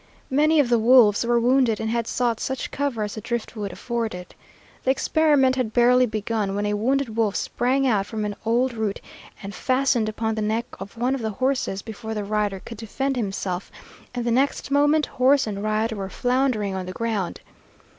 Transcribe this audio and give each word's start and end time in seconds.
Many 0.31 0.59
of 0.59 0.69
the 0.69 0.79
wolves 0.79 1.23
were 1.23 1.39
wounded 1.39 1.79
and 1.79 1.87
had 1.91 2.07
sought 2.07 2.39
such 2.39 2.71
cover 2.71 3.03
as 3.03 3.13
the 3.13 3.21
driftwood 3.21 3.71
afforded. 3.71 4.33
The 4.83 4.89
experiment 4.89 5.57
had 5.57 5.73
barely 5.73 6.07
begun, 6.07 6.55
when 6.55 6.65
a 6.65 6.73
wounded 6.73 7.15
wolf 7.15 7.35
sprang 7.35 7.85
out 7.85 8.07
from 8.07 8.21
behind 8.21 8.33
an 8.33 8.39
old 8.43 8.73
root, 8.73 8.99
and 9.43 9.53
fastened 9.53 10.09
upon 10.09 10.33
the 10.33 10.41
neck 10.41 10.65
of 10.79 10.97
one 10.97 11.13
of 11.13 11.21
the 11.21 11.29
horses 11.29 11.83
before 11.83 12.15
the 12.15 12.23
rider 12.23 12.59
could 12.65 12.79
defend 12.79 13.15
himself, 13.15 13.71
and 14.15 14.25
the 14.25 14.31
next 14.31 14.71
moment 14.71 15.05
horse 15.05 15.45
and 15.45 15.61
rider 15.61 15.95
were 15.95 16.09
floundering 16.09 16.73
on 16.73 16.87
the 16.87 16.93
ground. 16.93 17.39